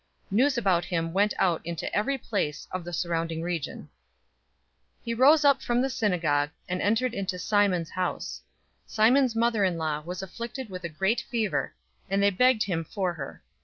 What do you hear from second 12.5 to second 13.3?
him for